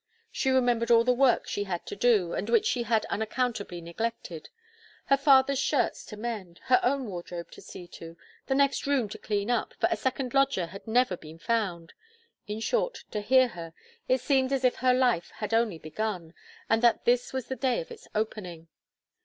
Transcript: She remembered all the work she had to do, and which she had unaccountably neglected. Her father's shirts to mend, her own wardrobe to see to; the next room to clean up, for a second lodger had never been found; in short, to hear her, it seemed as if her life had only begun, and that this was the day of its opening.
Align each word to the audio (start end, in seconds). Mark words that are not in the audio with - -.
She 0.31 0.49
remembered 0.49 0.89
all 0.89 1.03
the 1.03 1.13
work 1.13 1.47
she 1.47 1.65
had 1.65 1.85
to 1.85 1.95
do, 1.95 2.33
and 2.33 2.49
which 2.49 2.65
she 2.65 2.81
had 2.81 3.05
unaccountably 3.11 3.81
neglected. 3.81 4.49
Her 5.05 5.15
father's 5.15 5.59
shirts 5.59 6.03
to 6.07 6.17
mend, 6.17 6.59
her 6.63 6.79
own 6.81 7.05
wardrobe 7.05 7.51
to 7.51 7.61
see 7.61 7.87
to; 7.89 8.17
the 8.47 8.55
next 8.55 8.87
room 8.87 9.09
to 9.09 9.19
clean 9.19 9.51
up, 9.51 9.75
for 9.79 9.87
a 9.91 9.95
second 9.95 10.33
lodger 10.33 10.65
had 10.65 10.87
never 10.87 11.15
been 11.15 11.37
found; 11.37 11.93
in 12.47 12.59
short, 12.61 13.03
to 13.11 13.21
hear 13.21 13.49
her, 13.49 13.75
it 14.07 14.21
seemed 14.21 14.51
as 14.51 14.63
if 14.65 14.77
her 14.77 14.95
life 14.95 15.29
had 15.35 15.53
only 15.53 15.77
begun, 15.77 16.33
and 16.67 16.81
that 16.81 17.05
this 17.05 17.31
was 17.31 17.45
the 17.45 17.55
day 17.55 17.79
of 17.79 17.91
its 17.91 18.07
opening. 18.15 18.69